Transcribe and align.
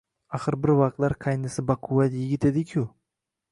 Axir, 0.37 0.55
bir 0.63 0.71
vaqtlar 0.79 1.15
qaynisi 1.27 1.65
baquvvat 1.73 2.19
yigit 2.23 2.51
edi-ku 2.53 2.87